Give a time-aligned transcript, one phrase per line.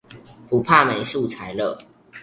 [0.49, 1.79] 不怕沒素材了